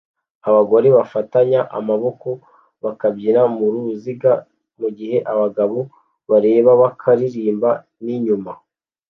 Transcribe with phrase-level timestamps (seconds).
[0.49, 2.27] Abagore bafatanya amaboko
[2.83, 4.31] bakabyina muruziga
[4.79, 5.77] mugihe abagabo
[6.29, 7.69] bareba bakaririmba
[8.05, 8.51] ninyuma